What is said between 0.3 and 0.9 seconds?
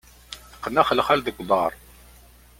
Teqqen